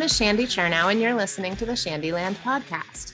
[0.00, 3.12] name is Shandy Chernow, and you're listening to the Shandyland podcast.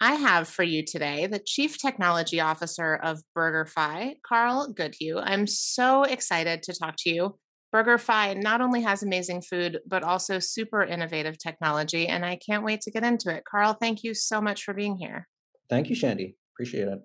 [0.00, 5.18] I have for you today the Chief Technology Officer of BurgerFi, Karl Goodhew.
[5.18, 7.38] I'm so excited to talk to you.
[7.74, 12.82] BurgerFi not only has amazing food, but also super innovative technology, and I can't wait
[12.82, 13.42] to get into it.
[13.44, 15.26] Karl, thank you so much for being here.
[15.68, 16.36] Thank you, Shandy.
[16.54, 17.00] Appreciate it.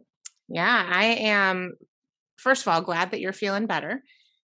[0.47, 1.73] Yeah, I am,
[2.37, 4.03] first of all, glad that you're feeling better.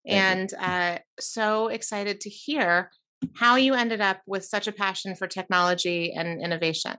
[0.08, 2.88] Thank and uh, so excited to hear
[3.34, 6.96] how you ended up with such a passion for technology and innovation.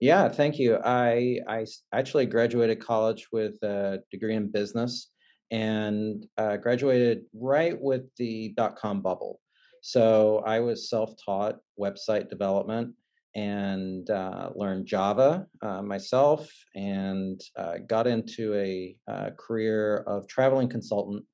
[0.00, 0.78] Yeah, thank you.
[0.84, 5.10] I I actually graduated college with a degree in business
[5.50, 9.40] and uh, graduated right with the dot com bubble.
[9.82, 12.94] So I was self taught website development
[13.34, 20.68] and uh, learned Java uh, myself and uh, got into a uh, career of traveling
[20.68, 21.24] consultant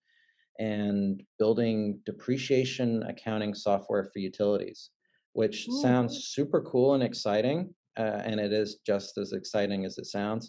[0.59, 4.91] and building depreciation accounting software for utilities,
[5.33, 5.81] which Ooh.
[5.83, 7.75] sounds super cool and exciting.
[7.99, 10.47] Uh, and it is just as exciting as it sounds.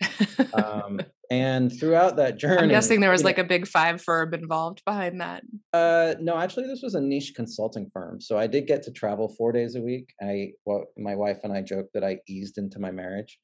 [0.54, 1.00] Um,
[1.32, 4.84] and throughout that journey, I'm guessing there was like know, a big five firm involved
[4.84, 5.44] behind that.
[5.72, 8.20] Uh, no, actually, this was a niche consulting firm.
[8.20, 10.14] So I did get to travel four days a week.
[10.22, 13.40] I, well, my wife and I joked that I eased into my marriage.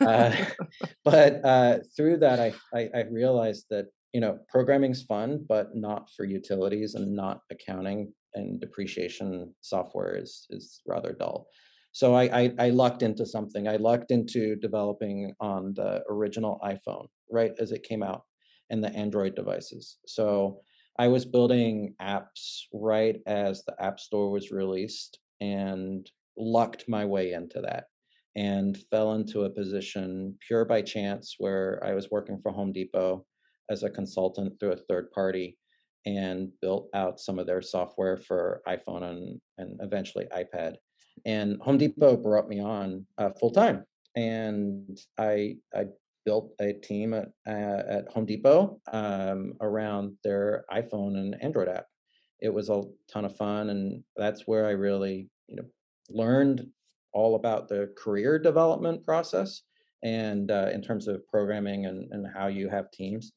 [0.00, 0.36] Uh,
[1.04, 6.08] but uh, through that, I, I, I realized that you know programming's fun but not
[6.16, 11.48] for utilities and not accounting and depreciation software is is rather dull.
[11.92, 13.66] So I, I, I lucked into something.
[13.66, 18.22] I lucked into developing on the original iphone right as it came out
[18.68, 19.96] and the android devices.
[20.06, 20.60] So
[20.98, 27.32] i was building apps right as the app store was released and lucked my way
[27.32, 27.84] into that
[28.34, 33.24] and fell into a position pure by chance where i was working for home depot
[33.70, 35.58] as a consultant through a third party
[36.06, 40.76] and built out some of their software for iPhone and, and eventually iPad.
[41.24, 43.84] And Home Depot brought me on uh, full time,
[44.14, 45.86] and I I
[46.24, 51.86] built a team at uh, at Home Depot um, around their iPhone and Android app.
[52.40, 55.64] It was a ton of fun, and that's where I really you know
[56.10, 56.66] learned
[57.12, 59.62] all about the career development process
[60.02, 63.32] and uh, in terms of programming and, and how you have teams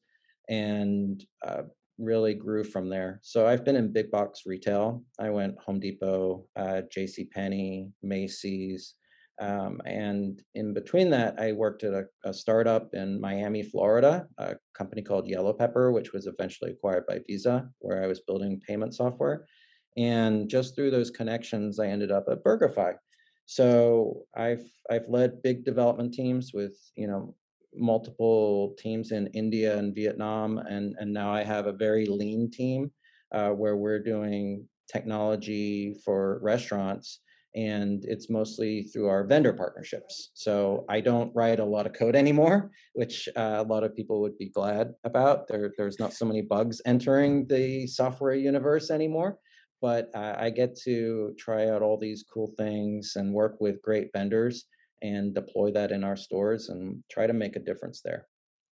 [0.50, 1.62] and uh,
[1.98, 3.20] really grew from there.
[3.22, 5.02] So I've been in big box retail.
[5.18, 7.24] I went Home Depot, uh, J.C.
[7.32, 8.94] Penney, Macy's,
[9.40, 14.56] um, and in between that, I worked at a, a, startup in Miami, Florida, a
[14.74, 18.94] company called Yellow Pepper, which was eventually acquired by Visa, where I was building payment
[18.94, 19.46] software.
[19.96, 22.96] And just through those connections, I ended up at BurgerFi.
[23.46, 27.34] So I've I've led big development teams with you know
[27.74, 32.90] multiple teams in India and Vietnam, and and now I have a very lean team
[33.32, 37.20] uh, where we're doing technology for restaurants,
[37.54, 40.30] and it's mostly through our vendor partnerships.
[40.34, 44.20] So I don't write a lot of code anymore, which uh, a lot of people
[44.20, 45.48] would be glad about.
[45.48, 49.38] There, there's not so many bugs entering the software universe anymore.
[49.82, 54.10] But uh, I get to try out all these cool things and work with great
[54.12, 54.66] vendors
[55.02, 58.26] and deploy that in our stores and try to make a difference there.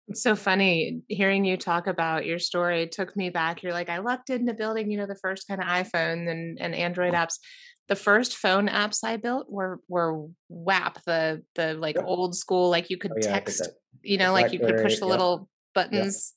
[0.07, 3.63] It's so funny hearing you talk about your story took me back.
[3.63, 6.75] You're like, I lucked into building, you know, the first kind of iPhone and, and
[6.75, 7.25] Android uh-huh.
[7.25, 7.39] apps.
[7.87, 12.89] The first phone apps I built were were WAP, the the like old school, like
[12.89, 13.67] you oh, could oh, yeah, text,
[14.01, 16.33] you know, like you could push the little buttons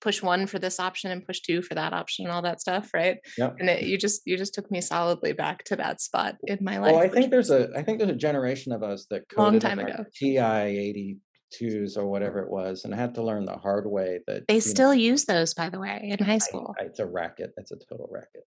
[0.00, 2.90] push one for this option and push two for that option and all that stuff
[2.94, 3.18] right?
[3.36, 6.58] Yeah and it, you just you just took me solidly back to that spot in
[6.60, 9.22] my life well i think there's a i think there's a generation of us that
[9.36, 10.04] long time ago.
[10.14, 14.46] Ti 82s or whatever it was and i had to learn the hard way that
[14.48, 16.74] they still know, use those by the way in high school.
[16.78, 17.52] I, I, it's a racket.
[17.56, 18.44] It's a total racket.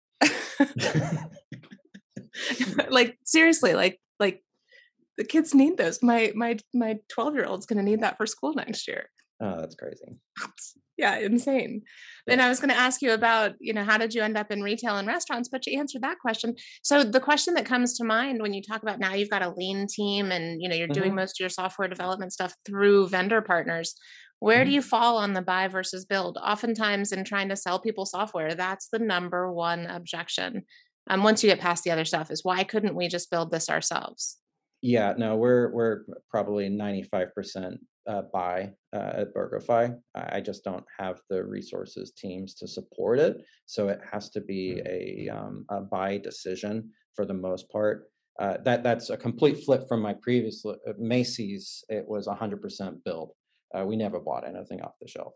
[2.89, 4.43] Like seriously like like
[5.17, 6.01] the kids need those.
[6.01, 9.09] My my my 12 year old's going to need that for school next year.
[9.41, 10.05] Oh, that's crazy.
[11.01, 11.81] Yeah, insane.
[12.27, 14.51] And I was going to ask you about, you know, how did you end up
[14.51, 15.49] in retail and restaurants?
[15.49, 16.53] But you answered that question.
[16.83, 19.49] So the question that comes to mind when you talk about now you've got a
[19.49, 21.01] lean team and, you know, you're mm-hmm.
[21.01, 23.95] doing most of your software development stuff through vendor partners.
[24.37, 24.69] Where mm-hmm.
[24.69, 26.37] do you fall on the buy versus build?
[26.37, 30.65] Oftentimes, in trying to sell people software, that's the number one objection.
[31.09, 33.71] Um, once you get past the other stuff, is why couldn't we just build this
[33.71, 34.37] ourselves?
[34.83, 39.97] Yeah, no, we're we're probably ninety five percent uh, buy uh, at BurgerFi.
[40.15, 44.81] I just don't have the resources teams to support it, so it has to be
[44.85, 48.09] a, um, a buy decision for the most part.
[48.39, 51.83] Uh, that that's a complete flip from my previous uh, Macy's.
[51.89, 53.33] It was 100% build.
[53.77, 55.33] Uh, we never bought anything off the shelf,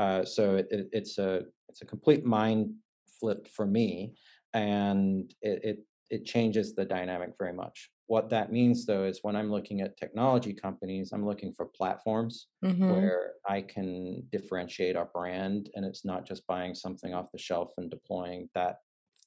[0.00, 2.72] uh, so it, it, it's a it's a complete mind
[3.20, 4.14] flip for me,
[4.54, 5.78] and it, it
[6.10, 7.90] it changes the dynamic very much.
[8.06, 12.48] What that means though is when I'm looking at technology companies, I'm looking for platforms
[12.64, 12.90] Mm-hmm.
[12.90, 17.72] where I can differentiate our brand and it's not just buying something off the shelf
[17.78, 18.76] and deploying that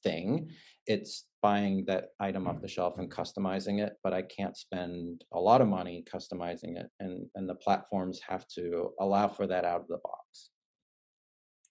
[0.02, 0.50] thing.
[0.86, 5.40] It's buying that item off the shelf and customizing it, but I can't spend a
[5.40, 9.82] lot of money customizing it and and the platforms have to allow for that out
[9.82, 10.49] of the box.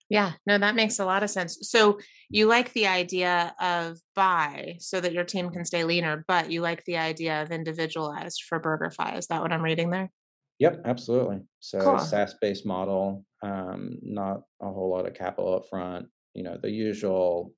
[0.09, 1.57] Yeah, no, that makes a lot of sense.
[1.61, 6.51] So you like the idea of buy so that your team can stay leaner, but
[6.51, 9.17] you like the idea of individualized for BurgerFi.
[9.17, 10.09] Is that what I'm reading there?
[10.57, 11.41] Yep, absolutely.
[11.59, 11.99] So Cool.
[11.99, 17.53] SaaS-based model, um, not a whole lot of capital up front, you know, the usual,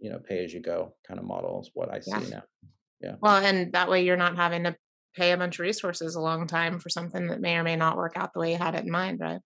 [0.00, 2.20] you know, pay-as-you-go kind of model is what I Yeah.
[2.20, 2.42] see now.
[3.00, 3.14] Yeah.
[3.20, 4.74] Well, and that way you're not having to
[5.14, 7.96] pay a bunch of resources a long time for something that may or may not
[7.96, 9.40] work out the way you had it in mind, right?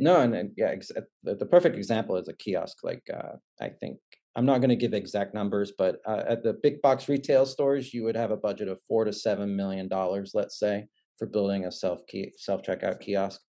[0.00, 2.78] No, and, and yeah, ex- uh, the, the perfect example is a kiosk.
[2.82, 3.98] Like uh, I think
[4.36, 7.92] I'm not going to give exact numbers, but uh, at the big box retail stores,
[7.92, 10.86] you would have a budget of four to seven million dollars, let's say,
[11.18, 13.40] for building a self key self checkout kiosk,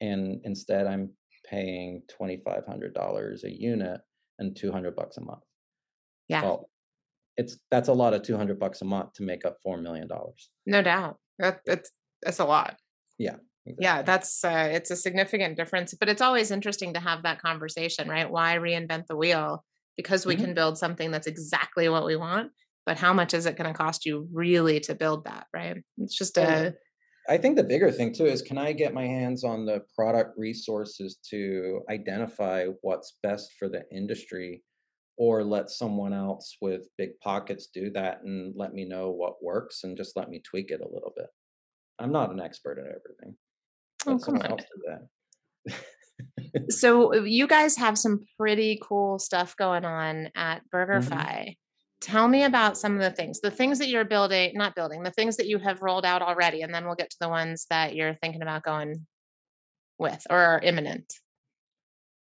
[0.00, 1.10] and instead I'm
[1.46, 4.00] paying twenty five hundred dollars a unit
[4.38, 5.42] and two hundred bucks a month.
[6.28, 6.70] Yeah, Well,
[7.36, 10.08] it's that's a lot of two hundred bucks a month to make up four million
[10.08, 10.50] dollars.
[10.66, 11.18] no doubt.
[11.38, 11.90] That that's
[12.22, 12.76] that's a lot.
[13.18, 17.40] Yeah, Yeah, that's uh, it's a significant difference, but it's always interesting to have that
[17.40, 18.30] conversation, right?
[18.30, 19.64] Why reinvent the wheel?
[19.96, 22.52] Because we hmm can build something that's exactly what we want,
[22.86, 25.78] but how much is it going to cost you really to build that, right?
[25.98, 26.74] It's just a
[27.28, 30.36] I think the bigger thing too is can I get my hands on the product
[30.38, 34.64] resources to identify what's best for the industry
[35.18, 39.84] or let someone else with big pockets do that and let me know what works
[39.84, 41.28] and just let me tweak it a little bit.
[41.98, 43.36] I'm not an expert at everything.
[44.06, 44.46] Oh, come on.
[44.46, 46.72] else do that.
[46.72, 51.56] So you guys have some pretty cool stuff going on at hmm BurgerFi.
[52.00, 55.10] Tell me about some of the things, the things that you're building, not building, the
[55.10, 57.94] things that you have rolled out already, and then we'll get to the ones that
[57.94, 59.06] you're thinking about going
[59.98, 61.12] with or are imminent.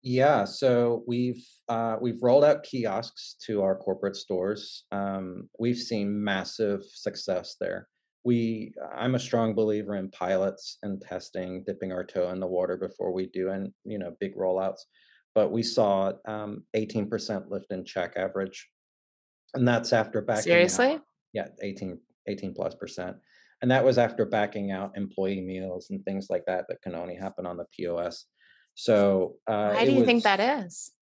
[0.02, 4.84] Yeah, so we've uh, we've rolled out kiosks to our corporate stores.
[4.90, 7.88] Um, we've seen massive success there.
[8.24, 12.76] We, I'm a strong believer in pilots and testing, dipping our toe in the water
[12.76, 14.80] before we do, and you know, big rollouts.
[15.34, 18.68] But we saw um, 18% lift in check average,
[19.54, 20.44] and that's after backing out.
[20.44, 21.00] Seriously?
[21.32, 21.98] Yeah, 18,
[22.28, 23.16] 18 plus percent,
[23.60, 27.16] and that was after backing out employee meals and things like that that can only
[27.16, 28.26] happen on the POS.
[28.74, 30.92] So uh, Why do you think that is?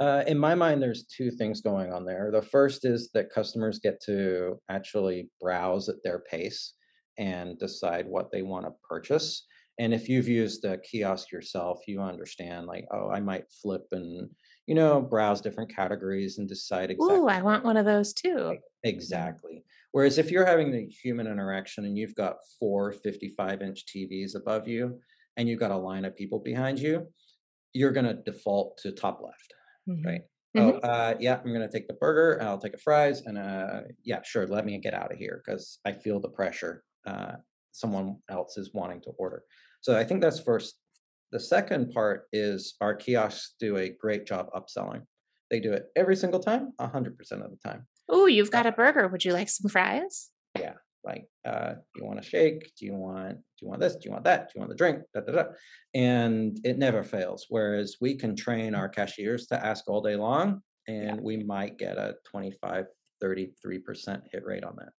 [0.00, 2.30] Uh, in my mind, there's two things going on there.
[2.32, 6.74] The first is that customers get to actually browse at their pace
[7.16, 9.46] and decide what they want to purchase.
[9.78, 14.28] And if you've used a kiosk yourself, you understand like, oh, I might flip and,
[14.66, 18.56] you know, browse different categories and decide Ooh, exactly I want one of those too.
[18.82, 19.64] Exactly.
[19.92, 24.66] Whereas if you're having the human interaction and you've got four 55 inch TVs above
[24.66, 25.00] you
[25.36, 27.06] and you've got a line of people behind you,
[27.72, 29.54] you're going to default to top left
[29.86, 30.04] Mhm.
[30.04, 30.22] right?
[30.56, 30.80] Oh, Mhm.
[30.80, 34.22] uh, yeah, I'm gonna take the burger and I'll take a fries and uh, yeah,
[34.22, 36.84] sure, let me get out of here because I feel the pressure.
[37.06, 37.36] Uh,
[37.72, 39.42] someone else is wanting to order.
[39.80, 40.80] So I think that's first.
[41.32, 45.02] The second part is our kiosks do a great job upselling.
[45.50, 47.88] They do it every single time, 100% of the time.
[48.08, 49.08] Oh, you've Uh, got a burger.
[49.08, 50.30] Would you like some fries?
[50.58, 50.74] yeah,
[51.04, 52.72] like, uh, do you want a shake?
[52.78, 53.94] Do you want do you want this?
[53.94, 54.48] Do you want that?
[54.48, 55.02] Do you want the drink?
[55.12, 55.44] Da, da, da.
[55.94, 57.46] And it never fails.
[57.48, 60.94] Whereas we can train our cashiers to ask all day long, Yeah.
[60.94, 62.86] and we might get a twenty five,
[63.20, 64.90] thirty three percent hit rate on that.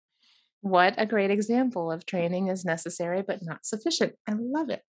[0.61, 4.13] What a great example of training is necessary but not sufficient.
[4.27, 4.81] I love it.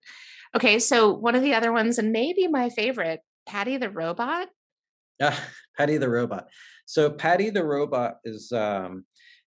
[0.55, 4.49] Okay, so one of the other ones, and maybe my favorite, Patty the robot.
[5.21, 5.39] Ah,
[5.79, 6.49] Patty the robot.
[6.87, 9.05] So Patty the robot is um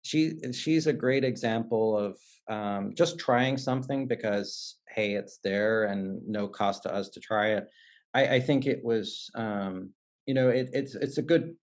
[0.08, 2.18] she she's a great example of
[2.50, 7.50] um just trying something because hey it's there and no cost to us to try
[7.50, 7.68] it.
[8.14, 9.90] I, I think it was um
[10.26, 11.56] you know it, it's it's a good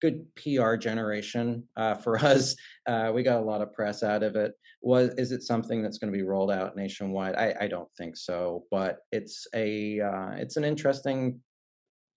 [0.00, 2.54] good PR generation uh, for us.
[2.86, 4.52] Uh, we got a lot of press out of it.
[4.80, 7.34] Was is it something that's going to be rolled out nationwide?
[7.34, 11.40] I, I don't think so, but it's a uh, it's an interesting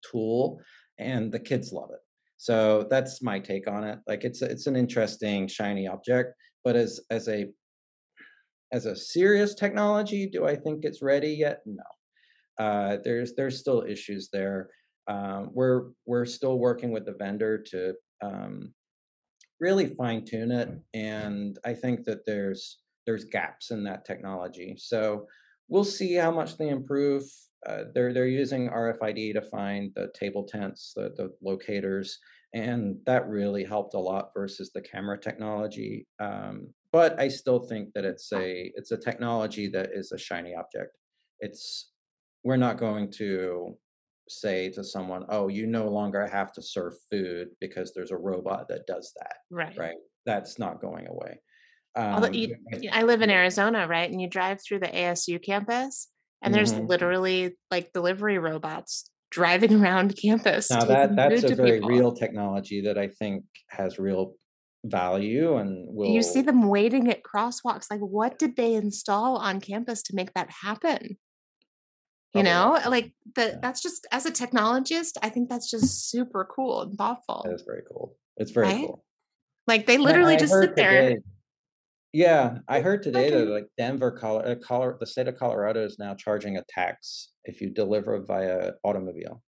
[0.04, 0.60] tool
[0.98, 2.00] and the kids love it
[2.42, 6.34] so that's my take on it like it's it's an interesting shiny object
[6.64, 7.46] but as as a
[8.72, 11.62] as a serious technology do i think it's ready yet?
[11.68, 11.84] No.
[12.58, 14.70] Uh there's there's still issues there.
[15.08, 17.94] Um we're we're still working with the vendor to
[18.24, 18.74] um
[19.60, 24.76] really fine tune it and i think that there's there's gaps in that technology.
[24.80, 25.28] So
[25.68, 27.24] we'll see how much they improve
[27.68, 32.18] uh, they're they're using RFID to find the table tents, the the locators,
[32.54, 36.08] and that really helped a lot versus the camera technology.
[36.20, 40.56] Um, but I still think that it's a it's a technology that is a shiny
[40.56, 40.98] object.
[41.40, 41.92] It's
[42.44, 43.78] we're not going to
[44.28, 48.68] say to someone, "Oh, you no longer have to serve food because there's a robot
[48.70, 49.78] that does that." Right.
[49.78, 49.98] Right?
[50.26, 51.40] That's not going away.
[51.96, 52.56] Um, you,
[52.92, 54.10] I live in Arizona, right?
[54.10, 56.08] And you drive through the ASU campus,
[56.42, 56.88] and there's mhm.
[56.88, 61.90] literally like delivery robots driving around campus Now that that's a very people.
[61.90, 64.36] real technology that I think has real
[64.84, 67.86] value and You see them waiting at crosswalks.
[67.92, 71.18] Like, what did they install on campus to make that happen?
[72.34, 76.46] You know, like the Yeah, that's just as a technologist, I think that's just super
[76.46, 78.16] cool and thoughtful, is very cool.
[78.38, 78.88] It's very right?
[78.88, 79.04] cool.
[79.68, 81.10] Like they literally I I just sit there.
[81.10, 81.20] today
[82.14, 85.98] Yeah, I heard today that like Denver, Colo uh, Color the state of Colorado is
[85.98, 89.42] now charging a tax if you deliver via automobile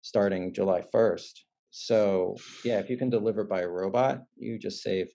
[0.00, 1.44] starting July 1st.
[1.70, 5.14] So, yeah, if you can deliver by a robot, you just saved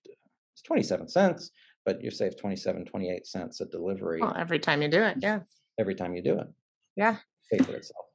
[0.53, 1.51] it's 27 cents,
[1.85, 5.41] but you save 27, 28 cents a Well, delivery every time you do it, yeah,
[5.77, 6.47] every time you do it.
[6.95, 7.17] yeah.
[7.51, 8.05] Pay for itself.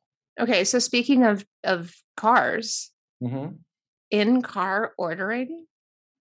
[0.40, 2.90] Okay, so speaking of of cars,
[3.22, 3.58] Mhm.
[4.10, 5.66] in-car ordering,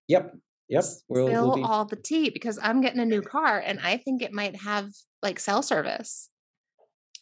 [0.08, 0.36] Yep.
[0.72, 0.86] Yep.
[1.10, 4.22] We'll we'll be all the tea because I'm getting a new car and I think
[4.22, 4.90] it might have
[5.22, 6.30] like cell service.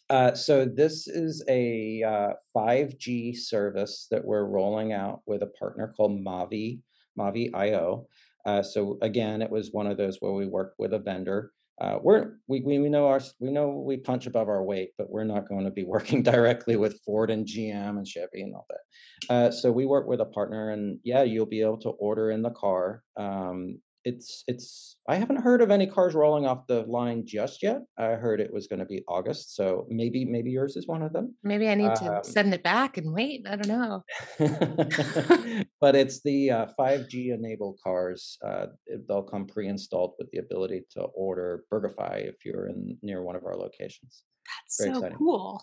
[0.08, 5.92] Uh, so this is a uh, 5G service that we're rolling out with a partner
[5.96, 6.80] called Mavi,
[7.18, 8.06] Mavi IO.
[8.46, 11.52] Uh, so again, it was one of those where we worked with a vendor.
[11.80, 15.24] Uh, we're we, we know our we know we punch above our weight, but we're
[15.24, 19.34] not going to be working directly with Ford and GM and Chevy and all that.
[19.34, 22.42] Uh, so we work with a partner, and yeah, you'll be able to order in
[22.42, 23.02] the car.
[23.16, 27.80] Um, it's it's I haven't heard of any cars rolling off the line just yet.
[27.98, 31.12] I heard it was going to be August, so maybe maybe yours is one of
[31.12, 31.34] them.
[31.42, 33.46] Maybe I need to Um, send it back and wait.
[33.48, 34.04] I don't know.
[35.80, 38.38] but it's the uh, 5G enabled cars.
[38.44, 38.66] Uh,
[39.08, 43.44] they'll come pre-installed with the ability to order BurgerFi if you're in near one of
[43.44, 44.22] our locations.
[44.64, 45.18] That's Very so exciting.
[45.18, 45.62] cool.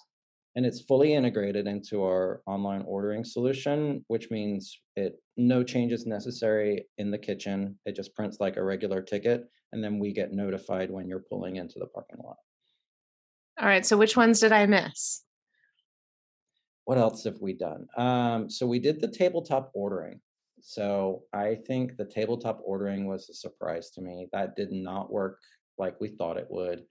[0.57, 6.87] And it's fully integrated into our online ordering solution, which means it no changes necessary
[6.97, 7.77] in the kitchen.
[7.85, 11.57] It just prints like a regular ticket, and then we get notified when you're pulling
[11.57, 12.37] into the parking lot.
[13.61, 15.23] All right, so which ones did I miss?
[16.85, 17.85] What else have we done?
[17.95, 20.21] Um, so we did the tabletop ordering.
[20.59, 24.27] So I think the tabletop ordering was a surprise to me.
[24.33, 25.39] That did not work
[25.77, 26.83] like we thought it would.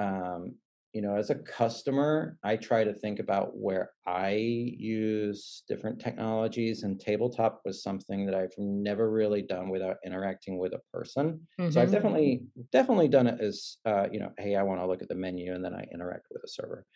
[0.00, 0.56] Um,
[0.96, 6.82] you know, as a customer, I try to think about where I use different technologies,
[6.84, 11.46] and tabletop was something that I've never really done without interacting with a person.
[11.68, 14.86] So I've hmm definitely definitely done it as uh, you know, hey, I want to
[14.86, 16.86] look at the menu, and then I interact with a server.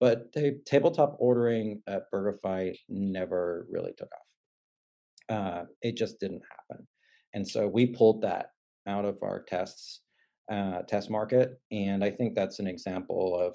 [0.00, 4.28] But ta- tabletop ordering at BurgerFi never really took off.
[5.28, 6.86] Uh, it just didn't happen,
[7.32, 8.50] and so we pulled that
[8.86, 10.02] out of our tests,
[10.50, 13.54] uh, test market, and I think that's an example of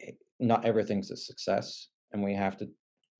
[0.00, 2.68] eh, not everything's a success, and we have to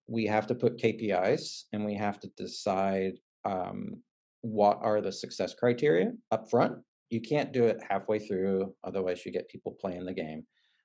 [0.08, 4.02] we have to put KPIs, and we have to decide um,
[4.42, 6.74] what are the success criteria up front.
[7.10, 10.44] You can't do it halfway through, otherwise you get people playing the game.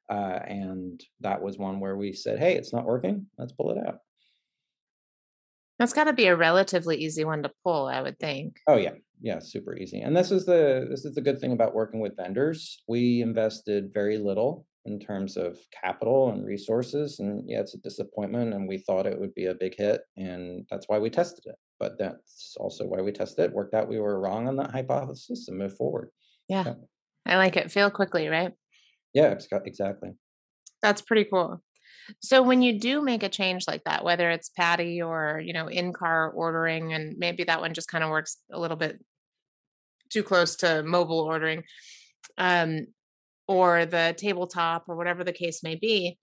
[0.09, 3.27] Uh, and that was one where we said, "Hey, it's not working.
[3.37, 3.99] Let's pull it out."
[5.79, 8.57] That's got to be a relatively easy one to pull, I would think.
[8.67, 10.01] Oh yeah, yeah, super easy.
[10.01, 12.81] And this is the this is the good thing about working with vendors.
[12.87, 18.53] We invested very little in terms of capital and resources, and yeah, it's a disappointment.
[18.53, 21.55] And we thought it would be a big hit, and that's why we tested it.
[21.79, 23.53] But that's also why we tested it.
[23.53, 26.09] Worked out we were wrong on that hypothesis and move forward.
[26.47, 26.73] Yeah, Yeah,
[27.25, 27.71] I like it.
[27.71, 28.53] Fail quickly, right?
[29.13, 30.11] yeah, exactly.
[30.81, 31.61] That's pretty cool.
[32.21, 35.67] So when you do make a change like that, whether it's Patty or, you know,
[35.67, 39.03] in-car ordering, and maybe that one just kind of works a little bit
[40.09, 41.63] too close to mobile ordering,
[42.37, 42.87] um,
[43.47, 46.17] or the tabletop or whatever the case may be,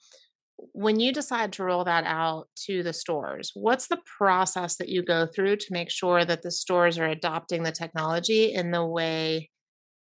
[0.73, 5.03] when you decide to roll that out to the stores, what's the process that you
[5.03, 9.51] go through to make sure that the stores are adopting the technology in the way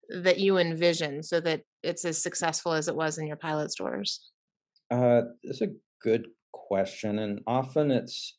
[0.10, 4.32] that you envision so that it's as successful as it was in your pilot stores?
[4.92, 8.36] Uh, it's a good question, and often it's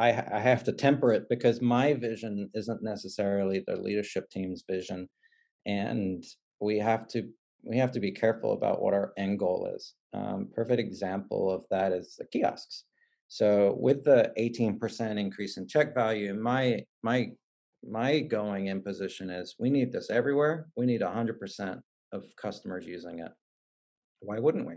[0.00, 5.08] I, I have to temper it because my vision isn't necessarily the leadership team's vision,
[5.66, 6.24] and
[6.60, 7.28] we have to
[7.62, 9.94] we have to be careful about what our end goal is.
[10.14, 12.84] Um, perfect example of that is the kiosks.
[13.28, 17.30] So with the 18% increase in check value, my my
[17.88, 20.68] my going in position is we need this everywhere.
[20.76, 21.80] We need 100%
[22.12, 23.32] of customers using it.
[24.20, 24.74] Why wouldn't we?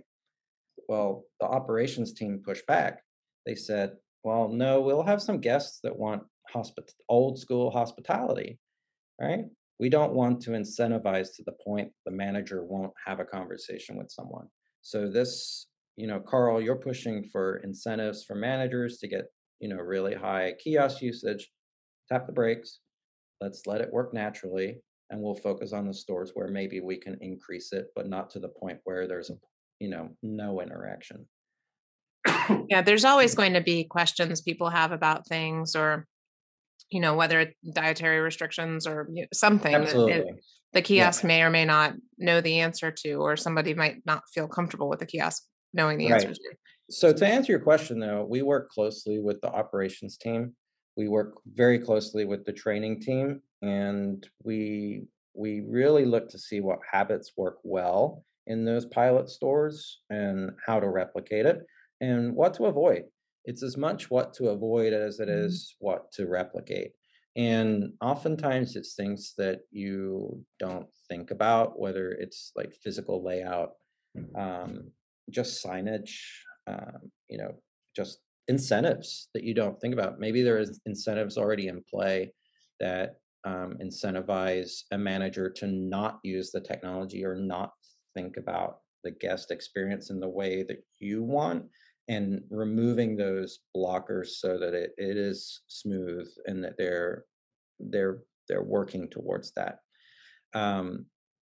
[0.88, 3.02] Well, the operations team pushed back.
[3.46, 8.60] They said, well, no, we'll have some guests that want hospit- old school hospitality,
[9.20, 9.46] right?
[9.80, 14.12] We don't want to incentivize to the point the manager won't have a conversation with
[14.12, 14.48] someone.
[14.82, 19.26] So this, you know, Karl, you're pushing for incentives for managers to get,
[19.60, 21.50] you know, really high kiosk usage.
[22.10, 22.80] Tap the brakes.
[23.42, 27.18] Let's let it work naturally and we'll focus on the stores where maybe we can
[27.22, 29.34] increase it, but not to the point where there's a,
[29.84, 31.26] you know, no interaction.
[32.70, 33.38] yeah, there's always mm.
[33.38, 36.08] going to be questions people have about things or
[36.90, 40.26] you know whether it's dietary restrictions or something it,
[40.72, 41.28] the kiosk yeah.
[41.28, 45.00] may or may not know the answer to or somebody might not feel comfortable with
[45.00, 46.24] the kiosk knowing the right.
[46.24, 46.56] answer to
[46.90, 50.54] so to answer your question though we work closely with the operations team
[50.96, 56.60] we work very closely with the training team and we we really look to see
[56.60, 61.62] what habits work well in those pilot stores and how to replicate it
[62.02, 63.04] and what to avoid.
[63.46, 65.86] It's as much what to avoid as it mm-hmm.
[65.86, 66.92] what to replicate
[67.36, 73.72] and oftentimes it's things that you don't think about whether it's like physical layout
[74.36, 74.92] um,
[75.32, 76.20] just signage
[76.68, 77.52] um, you know
[77.96, 80.20] just incentives that you don't think about.
[80.20, 82.34] Maybe there is incentives already in play
[82.80, 87.72] that um, incentivize a manager to not use the technology or not
[88.16, 91.66] think about the guest experience in the way that you want
[92.08, 97.26] and removing those blockers so that it, it is smooth and that they're
[97.80, 99.80] they're they're working towards that.
[100.54, 101.06] Um,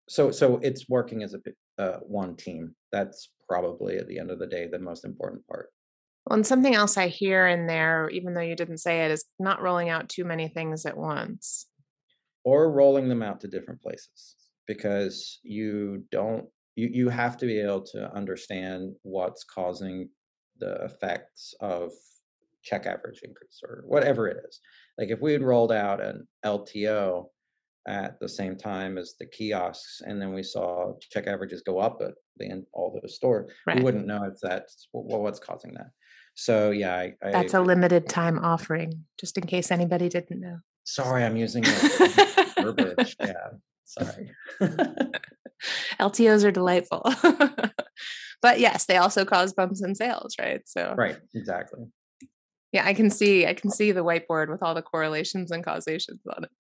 [0.09, 1.41] so so it's working as a
[1.83, 2.75] uh, one team.
[2.93, 5.71] That's probably at the end of the day the most important part.
[6.27, 9.25] Well, and something else I hear in there, even though you didn't say it, is
[9.39, 11.67] not rolling out too many things at once.
[12.45, 17.61] Or rolling them out to different places because you don't you, you have to be
[17.61, 20.09] able to understand what's causing
[20.59, 21.93] the effects of
[22.63, 24.61] check average increase or whatever it is.
[24.99, 27.27] Like if we had rolled out an LTO
[27.87, 32.01] at the same time as the kiosks, and then we saw check averages go up
[32.01, 33.77] at the end all those stores, right.
[33.77, 35.91] we wouldn't know if that's well, what's causing that.
[36.35, 40.59] So yeah, I, I, that's a limited time offering, just in case anybody didn't know.
[40.85, 41.65] Sorry, I'm using
[42.59, 43.17] verbiage.
[43.21, 43.51] yeah,
[43.85, 44.31] sorry.
[46.01, 47.03] LTOs are delightful.
[48.43, 50.61] but yes, they also cause bumps in sales, right?
[50.67, 51.81] So Right, exactly.
[52.73, 56.21] Yeah, I can see I can see the whiteboard with all the correlations and causations
[56.37, 56.51] on it.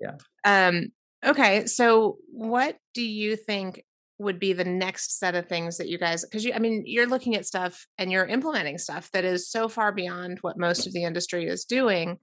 [0.00, 0.16] Yeah.
[0.44, 0.88] Um
[1.24, 3.82] okay, so what do you think
[4.20, 7.08] would be the next set of things that you guys because you I mean you're
[7.08, 10.92] looking at stuff and you're implementing stuff that is so far beyond what most of
[10.92, 12.18] the industry is doing.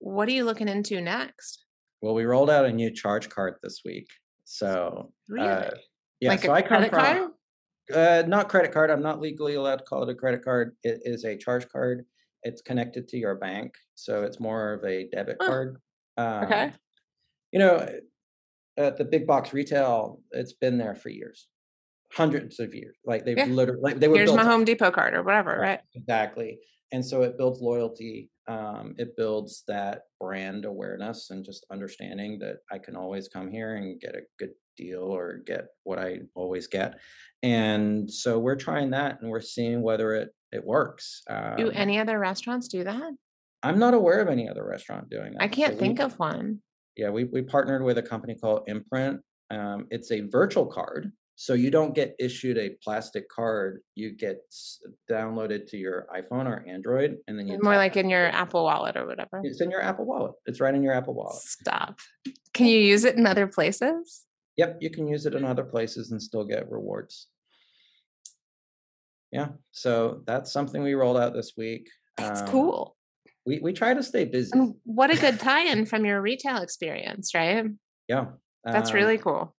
[0.00, 1.64] What are you looking into next?
[2.02, 4.08] Well, we rolled out a new charge card this week.
[4.50, 5.48] So really?
[5.48, 5.70] Uh,
[6.20, 7.34] yeah, like so I come from
[7.94, 8.90] uh, not credit card.
[8.90, 10.74] I'm not legally allowed to call it a credit card.
[10.82, 12.04] It is a charge card.
[12.42, 15.46] It's connected to your bank, so it's more of a debit oh.
[15.46, 15.76] card.
[16.16, 16.72] Um, okay.
[17.52, 17.88] You know,
[18.76, 21.46] at the big box retail, it's been there for years,
[22.12, 22.96] hundreds of years.
[23.04, 23.44] Like they've yeah.
[23.44, 24.16] literally, like they were.
[24.16, 25.60] Here's my Home Depot card or whatever, right?
[25.60, 25.80] right?
[25.94, 26.58] Exactly.
[26.90, 28.30] And so it builds loyalty.
[28.50, 33.76] Um, it builds that brand awareness and just understanding that I can always come here
[33.76, 36.98] and get a good deal or get what I always get.
[37.44, 41.22] And so we're trying that and we're seeing whether it it works.
[41.30, 43.12] Um, do any other restaurants do that?
[43.62, 45.42] I'm not aware of any other restaurant doing that.
[45.42, 46.60] I can't so think we, of one.
[46.96, 49.20] Yeah, we we partnered with a company called Imprint.
[49.50, 53.80] Um, it's a virtual card, so you don't get issued a plastic card.
[53.94, 54.42] You get
[55.10, 58.94] downloaded to your iPhone or Android, and then you more like in your Apple Wallet
[58.94, 59.40] or whatever.
[59.42, 60.32] It's in your Apple Wallet.
[60.44, 61.40] It's right in your Apple Wallet.
[61.40, 61.98] Stop.
[62.52, 64.26] Can you use it in other places?
[64.58, 67.28] Yep, you can use it in other places and still get rewards.
[69.32, 71.88] Yeah, so that's something we rolled out this week.
[72.18, 72.96] That's um, cool.
[73.46, 74.50] We we try to stay busy.
[74.52, 77.64] And what a good tie-in from your retail experience, right?
[78.08, 78.26] Yeah,
[78.62, 79.54] that's um, really cool.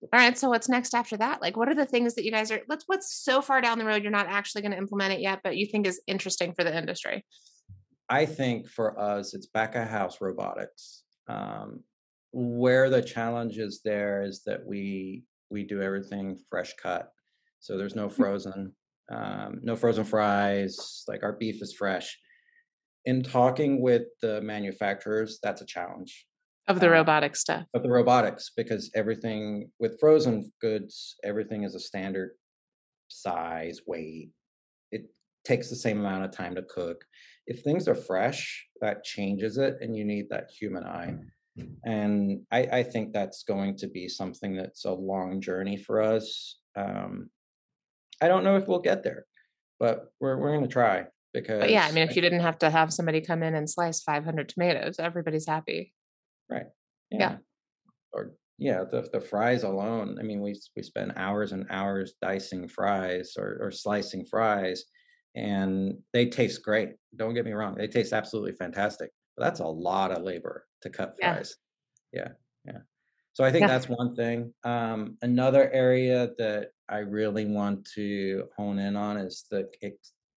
[0.00, 1.42] All right, so what's next after that?
[1.42, 2.60] Like, what are the things that you guys are?
[2.68, 5.40] Let's what's so far down the road you're not actually going to implement it yet,
[5.42, 7.24] but you think is interesting for the industry.
[8.08, 11.02] I think for us, it's back of house robotics.
[11.28, 11.82] Um,
[12.32, 17.10] where the challenge is there is that we we do everything fresh cut
[17.60, 18.14] so there's no hmm.
[18.14, 18.72] frozen
[19.10, 22.18] um, no frozen fries like our beef is fresh
[23.06, 26.26] in talking with the manufacturers that's a challenge
[26.68, 27.64] of the um, robotic stuff.
[27.74, 32.30] of the robotics because everything with frozen goods everything is a standard
[33.08, 34.30] size weight.
[34.92, 35.06] It
[35.44, 37.04] takes the same amount of time to cook.
[37.46, 41.16] If things are fresh that changes it and you need that human eye.
[41.84, 46.60] And I, I, think that's going to be something that's a long journey for us.
[46.76, 47.30] Um,
[48.22, 49.24] I don't know if we'll get there,
[49.80, 51.58] but we're we're gonna try because.
[51.58, 54.00] But yeah, I mean, if you didn't have to have somebody come in and slice
[54.02, 55.92] 500 tomatoes, everybody's happy.
[56.50, 56.66] Right.
[57.10, 57.18] Yeah.
[57.18, 57.38] Yeah.
[58.12, 60.18] Or yeah, the the fries alone.
[60.20, 64.84] I mean, we we spend hours and hours dicing fries or or slicing fries,
[65.36, 66.96] and they taste great.
[67.16, 69.10] Don't get me wrong; they taste absolutely fantastic.
[69.36, 71.56] But that's a lot of labor to cut fries.
[72.12, 72.30] Yeah,
[72.66, 72.80] yeah.
[73.34, 73.68] So I think Yeah.
[73.68, 74.54] that's one thing.
[74.64, 79.70] Um, another area that I really want to hone in on is the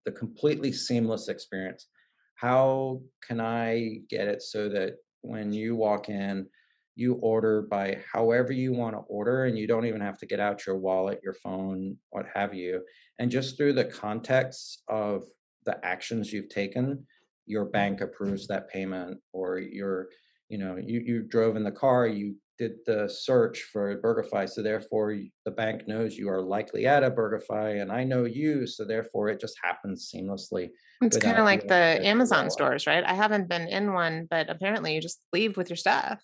[0.06, 1.88] the completely seamless experience.
[2.36, 6.48] How can I get it so that when you walk in,
[6.96, 10.40] you order by however you want to order, and you don't even have to get
[10.40, 12.82] out your wallet, your phone, what have you,
[13.20, 15.24] and just through the context of
[15.66, 17.06] the actions you've taken,
[17.46, 20.10] your bank approves that payment, or your
[20.50, 24.62] you know you you drove in the car you did the search for BurgerFi, so
[24.62, 28.86] therefore the bank knows you are likely at a BurgerFi, and I know you, so
[28.86, 30.70] therefore it just happens seamlessly
[31.02, 33.04] It's kind of like the having to go Amazon stores, right?
[33.04, 36.22] I haven't been in one, but apparently you just leave with your stuff.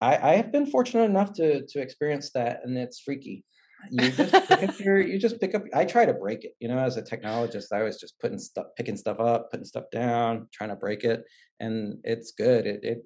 [0.00, 3.44] I, I have been fortunate enough to to experience that, and it's freaky.
[3.90, 5.64] You just pick up your, you just pick up.
[5.74, 6.52] I try to break it.
[6.58, 9.84] You know, as a technologist, I was just putting stuff, picking stuff up, putting stuff
[9.92, 11.24] down, trying to break it,
[11.60, 12.66] and it's good.
[12.66, 12.98] It it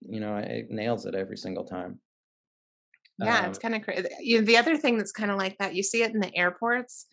[0.00, 2.00] you know it nails it every single time.
[3.22, 4.08] Yeah, it's Um, kind of crazy.
[4.20, 6.36] You know, the other thing that's kind of like that, you see it in the
[6.36, 7.06] airports.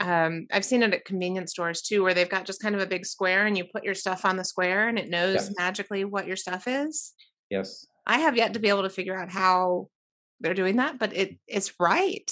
[0.00, 2.86] Um, I've seen it at convenience stores too, where they've got just kind of a
[2.86, 6.04] big square and you put your stuff on the square and it knows yes, magically
[6.04, 7.14] what your stuff is.
[7.50, 7.86] yes.
[8.06, 9.90] I have yet to be able to figure out how
[10.40, 12.30] they're doing that, but it it's right.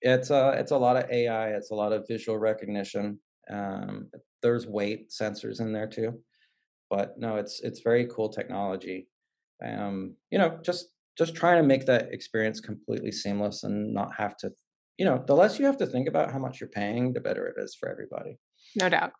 [0.00, 1.50] It's a it's a lot of AI.
[1.56, 3.20] It's a lot of visual recognition.
[3.50, 4.10] Um,
[4.42, 6.22] there's weight sensors in there too,
[6.90, 9.10] but no, it's it's very cool technology.
[9.64, 14.36] Um, you know, just just trying to make that experience completely seamless and not have
[14.38, 14.52] to,
[14.98, 17.46] you know, the less you have to think about how much you're paying, the better
[17.46, 18.38] it is for everybody.
[18.76, 19.12] No doubt.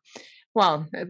[0.55, 1.07] Well, uh,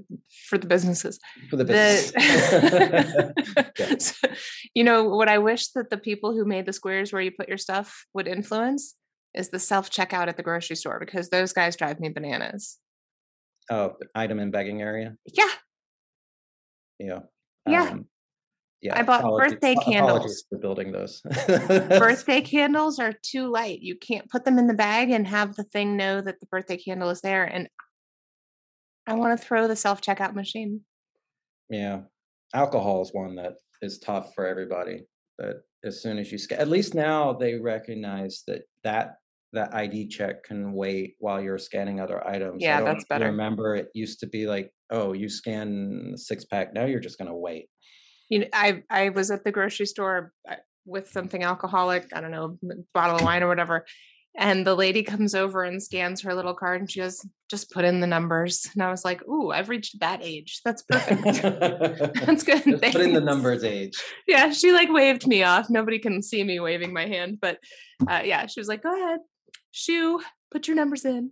[0.49, 1.21] for the businesses.
[1.51, 2.13] For the business.
[2.17, 3.33] yeah.
[3.77, 4.37] The
[4.75, 7.49] you know what I wish that the people who made the squares where you put
[7.49, 8.95] your stuff would influence
[9.35, 12.79] is the self checkout at the grocery store because those guys drive me bananas.
[13.71, 15.17] Oh, the item and begging area.
[15.33, 15.49] Yeah,
[16.99, 17.21] Yeah.
[17.69, 17.91] yeah.
[17.91, 18.07] Um,
[18.85, 18.99] yeah.
[18.99, 20.45] I bought apologies- birthday candles.
[20.51, 21.23] For building those.
[21.49, 23.81] Birthday candles are too light.
[23.81, 26.77] You can't put them in the bag and have the thing know that the birthday
[26.77, 27.45] candle is there.
[27.45, 27.67] And
[29.07, 30.83] I want to throw the self checkout machine.
[31.71, 32.03] Yeah.
[32.53, 35.07] Alcohol is one that is tough for everybody.
[35.39, 39.15] But as soon as you scan, at least now they recognize that that
[39.55, 42.63] that ID check can wait while you're scanning other items.
[42.63, 43.27] Yeah, that's better.
[43.27, 46.75] remember it used to be like, oh, you scan six pack.
[46.75, 47.69] Now you're just gonna wait.
[48.29, 50.57] You know, I I was at the grocery store uh,
[50.87, 52.59] with something alcoholic, I don't know,
[52.93, 53.85] bottle of wine or whatever,
[54.37, 57.85] and the lady comes over and scans her little card and she goes, "Just put
[57.85, 60.61] in the numbers." And I was like, "Ooh, I've reached that age.
[60.65, 61.23] That's perfect.
[62.27, 64.01] That's good." Just put in the numbers age.
[64.27, 65.71] Yeah, she like waved me off.
[65.71, 67.59] Nobody can see me waving my hand, but
[68.09, 69.21] uh, yeah, she was like, "Go ahead,
[69.71, 71.31] shoo, put your numbers in."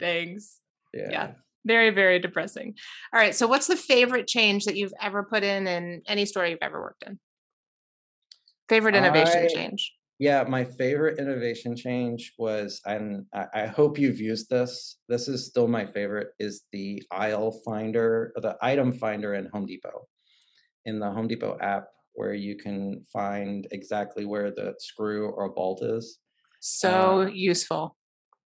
[0.00, 0.58] Thanks.
[0.92, 1.10] Yeah.
[1.10, 1.30] Yeah.
[1.64, 2.74] Very, very depressing.
[3.12, 3.34] All right.
[3.34, 6.80] So, what's the favorite change that you've ever put in in any store you've ever
[6.80, 7.18] worked in?
[8.68, 9.92] Favorite innovation I change?
[10.18, 14.98] Yeah, my favorite innovation change was, and I, hope you've used this.
[15.08, 16.28] This is still my favorite.
[16.38, 20.06] Is the aisle finder, or the item finder in Home Depot,
[20.84, 25.82] in the Home Depot app, where you can find exactly where the screw or bolt
[25.82, 26.20] is.
[26.60, 27.96] So Uh, useful.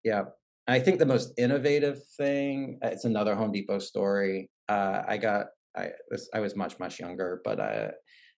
[0.04, 0.24] Yeah,
[0.68, 2.80] I think the most innovative thing.
[2.84, 4.50] uh, It's another Home Depot story.
[4.70, 5.48] Uh, I got.
[5.76, 7.92] I was I was much much younger, but uh,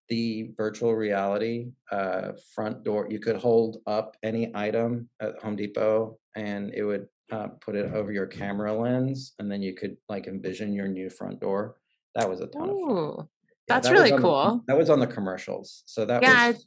[0.08, 3.08] the virtual reality uh, front door.
[3.10, 7.92] You could hold up any item at Home Depot, and it would uh, put it
[7.92, 11.78] over your camera lens, and then you could like envision your new front door.
[12.16, 13.16] That was a ton of fun.
[13.18, 13.24] Yeah,
[13.68, 14.64] that's that really on the cool.
[14.68, 16.66] that was on the commercials, so that Yeah, was.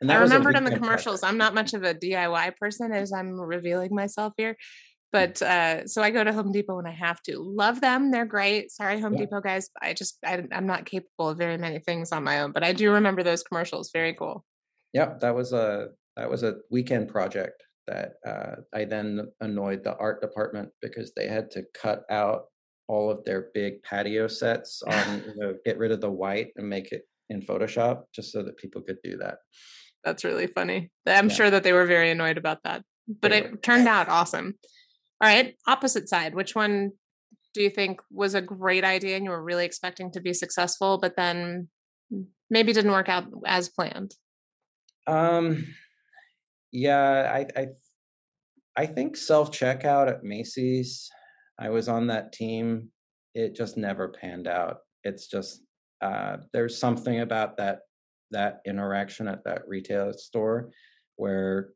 [0.00, 1.20] And I remembered on the commercials.
[1.20, 1.32] project.
[1.32, 4.56] I'm not much of a DIY person as I'm revealing myself here.
[5.10, 7.38] But uh, so I go to Home Depot when I have to.
[7.38, 8.10] Love them.
[8.10, 8.70] They're great.
[8.70, 9.20] Sorry, Home Yeah.
[9.20, 9.70] Depot guys.
[9.80, 12.72] I just, I, I'm not capable of very many things on my own, but I
[12.72, 13.90] do remember those commercials.
[13.92, 14.44] Very cool.
[14.92, 19.96] Yep, that was a that was a weekend project that uh, I then annoyed the
[19.96, 22.46] art department because they had to cut out
[22.86, 26.68] all of their big patio sets on you know, get rid of the white and
[26.68, 29.38] make it in Photoshop just so that people could do that.
[30.04, 30.90] That's really funny.
[31.06, 31.34] I'm Yeah.
[31.34, 33.56] sure that they were very annoyed about that, but They it were.
[33.58, 34.58] turned out awesome.
[35.20, 36.34] All right, opposite side.
[36.34, 36.92] Which one
[37.54, 40.98] do you think was a great idea and you were really expecting to be successful,
[40.98, 41.68] but then
[42.50, 44.14] maybe didn't work out as planned?
[45.06, 45.66] Um,
[46.70, 47.66] yeah, I I
[48.76, 51.10] I think self checkout at Macy's.
[51.58, 52.90] I was on that team.
[53.34, 54.78] It just never panned out.
[55.02, 55.62] It's just
[56.00, 57.80] uh, there's something about that
[58.30, 60.70] that interaction at that retail store
[61.16, 61.70] where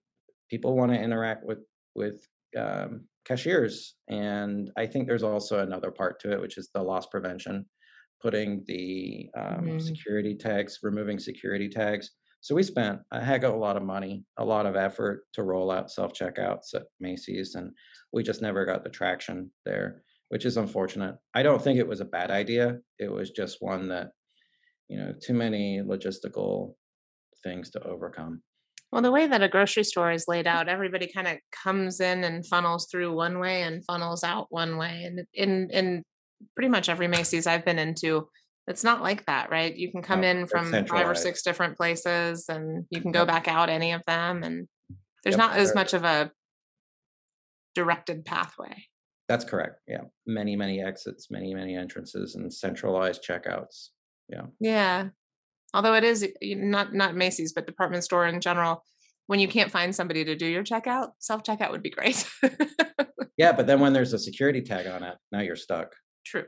[0.51, 1.61] people want to interact with
[1.95, 6.83] with um, cashiers, and I think there's also another part to it, which is the
[6.83, 7.67] loss prevention,
[8.21, 9.81] putting the um, Mhm.
[9.81, 12.11] security tags, removing security tags.
[12.41, 15.45] So we spent a heck of a lot of money, a lot of effort to
[15.45, 17.73] roll out self checkouts at Macy's, and
[18.13, 21.17] we just never got the traction there, which is unfortunate.
[21.35, 22.81] I don't think it was a bad idea.
[22.99, 24.11] It was just one that,
[24.93, 26.75] you know, too many logistical
[27.43, 28.43] things to overcome.
[28.91, 32.25] Well, the way that a grocery store is laid out, everybody kind of comes in
[32.25, 35.05] and funnels through one way and funnels out one way.
[35.05, 36.03] And in in
[36.55, 38.29] pretty much every Macy's I've been into,
[38.67, 39.75] it's not like that, right?
[39.75, 43.21] You can come No, in from five or six different places and you can go
[43.21, 43.29] Yep.
[43.29, 44.69] back out any of them and
[45.25, 46.31] there's Yep, not as much of a
[47.75, 48.77] directed pathway.
[49.27, 49.81] That's correct.
[49.89, 50.03] Yeah.
[50.27, 53.89] Many, many exits, many, many entrances and centralized checkouts.
[54.33, 54.43] Yeah.
[54.61, 55.09] Yeah.
[55.75, 58.85] Although it is not not Macy's, but department store in general,
[59.27, 62.29] when you can't find somebody to do your checkout, self checkout would be great.
[63.39, 63.53] Yeah.
[63.53, 65.97] But then when there's a security tag on it, now you're stuck.
[66.25, 66.45] True.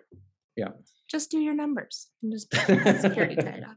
[0.54, 0.68] Yeah.
[1.10, 2.50] Just do your numbers and just
[3.00, 3.76] security tag on.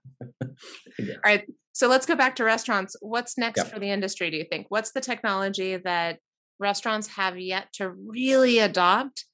[0.99, 1.13] Yeah.
[1.13, 1.45] All right.
[1.71, 2.97] So let's go back to restaurants.
[2.99, 3.67] What's next Yep.
[3.73, 4.67] for the industry, do you think?
[4.69, 6.19] What's the technology that
[6.59, 9.25] restaurants have yet to really adopt,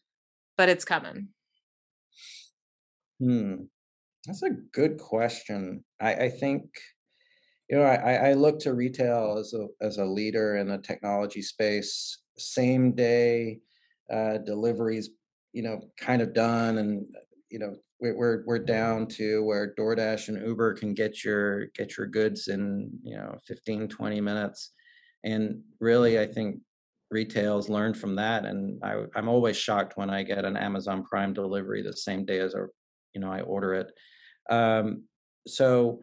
[0.56, 1.30] but it's coming?
[3.20, 3.56] Hmm.
[4.26, 5.84] That's a good question.
[6.00, 6.64] I, I think,
[7.70, 11.42] you know, I, I look to retail as a as a leader in the technology
[11.42, 12.20] space.
[12.38, 13.60] Same day
[14.12, 15.10] uh, deliveries,
[15.52, 17.06] you know, kind of done, and
[17.50, 22.08] you know, we're we're down to where DoorDash and Uber can get your get your
[22.08, 24.72] goods in you know 15 20 minutes,
[25.24, 26.60] and really, I think
[27.12, 28.46] retail's learned from that.
[28.46, 32.40] And I I'm always shocked when I get an Amazon Prime delivery the same day
[32.40, 32.68] as a
[33.14, 33.92] you know I order it.
[34.50, 35.04] Um,
[35.48, 36.02] so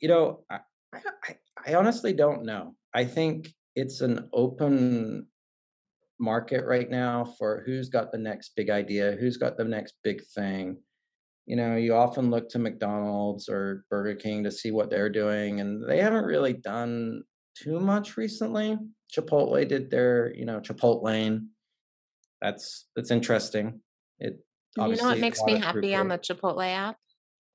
[0.00, 0.58] you know, I,
[0.94, 2.74] I I honestly don't know.
[2.94, 5.26] I think it's an open
[6.18, 10.22] market right now for who's got the next big idea, who's got the next big
[10.34, 10.76] thing.
[11.46, 15.60] You know, you often look to McDonald's or Burger King to see what they're doing,
[15.60, 17.22] and they haven't really done
[17.60, 18.78] too much recently.
[19.12, 21.40] Chipotle did their, you know, Chipotle.
[22.40, 23.80] That's that's interesting.
[24.18, 24.38] It
[24.76, 26.96] You know what makes me happy on the Chipotle app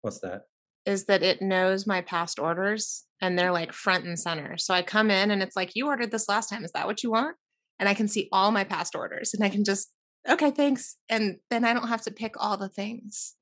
[0.01, 0.43] What's that?
[0.85, 4.57] is that it knows my past orders and they're like front and center.
[4.57, 6.63] So I come in and it's like, you ordered this last time.
[6.63, 7.35] Is that what you want?
[7.79, 9.91] And I can see all my past orders and I can just,
[10.29, 10.95] okay, thanks.
[11.09, 13.35] And then I don't have to pick all the things.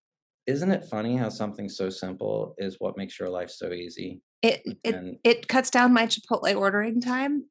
[0.48, 4.22] Isn't it funny how something so simple is what makes your life so easy?
[4.42, 7.46] It it it cuts down my Chipotle ordering time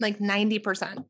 [0.00, 1.04] like 90%.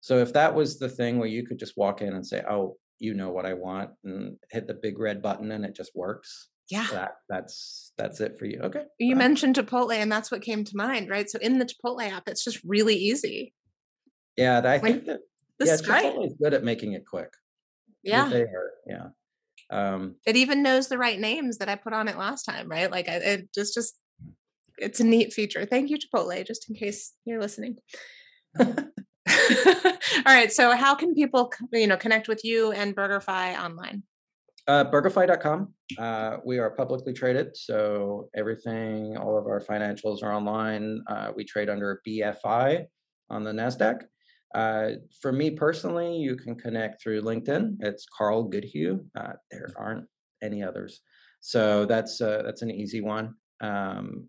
[0.00, 2.76] So if that was the thing where you could just walk in and say, "Oh,
[2.98, 6.48] you know what I want," and hit the big red button and it just works,
[6.70, 6.86] Yeah.
[6.92, 8.60] that that's that's it for you.
[8.62, 8.84] Okay.
[8.98, 11.28] You mentioned Chipotle and that's what came to mind, right?
[11.28, 13.52] So in the Chipotle app, it's just really easy.
[14.36, 15.20] Yeah, I think that
[15.58, 16.02] This yeah.
[16.02, 17.32] Chipotle is good at making it quick.
[18.02, 18.28] Yeah.
[18.28, 18.70] They are.
[18.86, 19.06] Yeah.
[19.70, 22.90] Um, It even knows the right names that I put on it last time, right?
[22.90, 23.94] Like I, it just just
[24.78, 25.66] it's a neat feature.
[25.66, 27.76] Thank you, Chipotle, just in case you're listening.
[29.30, 30.52] All right.
[30.52, 34.02] So how can people you know connect with you and BurgerFi online?
[34.66, 35.74] Uh, BurgerFi.com.
[35.98, 41.02] Uh, we are publicly traded, so everything, all of our financials are online.
[41.08, 42.86] Uh, we trade under BFI
[43.30, 44.02] on the Nasdaq.
[44.54, 47.76] Uh, for me personally, you can connect through LinkedIn.
[47.80, 49.00] It's Karl Goodhew.
[49.16, 50.06] Uh, there aren't
[50.42, 51.00] any others,
[51.40, 53.34] so that's uh, that's an easy one.
[53.60, 54.28] Um,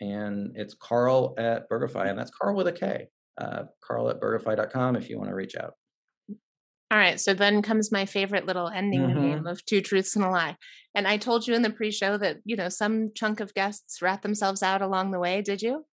[0.00, 3.08] and it's Karl at BurgerFi, and that's Karl with a K.
[3.38, 5.74] Uh, Karl at BurgerFi.com if you want to reach out.
[6.90, 7.18] All right.
[7.18, 9.14] So then comes my favorite little ending Mhm.
[9.22, 10.56] game of two truths and a lie.
[10.94, 14.20] And I told you in the pre-show that you know some chunk of guests rat
[14.22, 15.40] themselves out along the way.
[15.40, 15.86] Did you?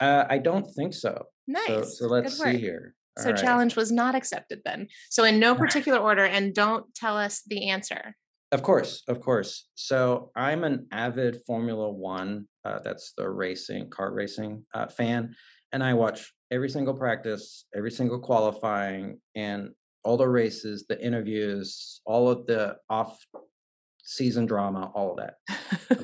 [0.00, 1.26] Uh, I don't think so.
[1.46, 1.66] Nice.
[1.66, 2.94] So, so let's see here.
[3.18, 3.40] So All right.
[3.40, 4.88] challenge was not accepted then.
[5.08, 8.14] So in no particular order, and don't tell us the answer.
[8.52, 9.68] Of course, of course.
[9.74, 15.34] So I'm an avid Formula One, uh, that's the racing, car racing uh, fan,
[15.74, 19.70] and I watch every single practice, every single qualifying, and
[20.04, 25.34] all the races, the interviews, all of the off-season drama, all of that.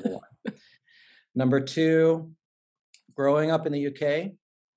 [0.03, 0.19] Number.
[1.35, 2.31] Number two,
[3.15, 4.31] growing up in the UK,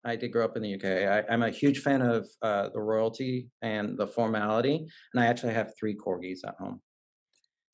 [0.05, 0.85] I did grow up in the UK.
[0.85, 5.55] I, I'm a huge fan of uh, the royalty and the formality, and I actually
[5.55, 6.81] have three corgis at home,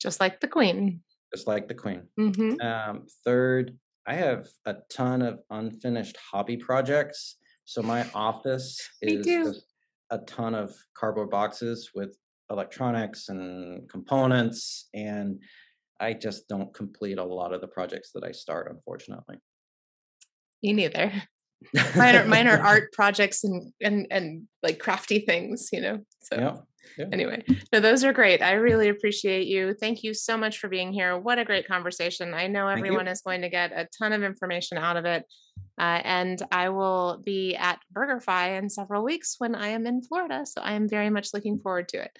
[0.01, 1.01] Just like the queen.
[1.33, 2.07] just like the Queen.
[2.17, 7.37] hmm Um, third, I have a ton of unfinished hobby projects.
[7.65, 9.65] So my office is just
[10.09, 12.17] a ton of cardboard boxes with
[12.49, 15.41] electronics and components and
[16.01, 19.37] I just don't complete a lot of the projects that I start unfortunately.
[20.63, 21.13] Me neither.
[21.95, 25.99] mine are mine are art projects and and and like crafty things, you know.
[26.23, 26.55] So yeah.
[26.97, 27.05] Yeah.
[27.11, 28.41] Anyway, no, those are great.
[28.41, 29.73] I really appreciate you.
[29.73, 31.17] Thank you so much for being here.
[31.17, 32.33] What a great conversation.
[32.33, 35.25] I know everyone is going to get a ton of information out of it.
[35.79, 40.45] Uh, and I will be at BurgerFi in several weeks when I am in Florida.
[40.45, 42.11] So I am very much looking forward to it.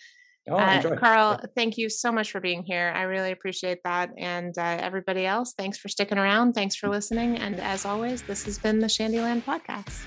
[0.50, 2.91] Oh, uh, Karl, thank you so much for being here.
[2.95, 4.10] I really appreciate that.
[4.17, 6.54] And uh, everybody else, thanks for sticking around.
[6.54, 7.38] Thanks for listening.
[7.38, 10.02] And as always, this has been the Shandyland Podcast.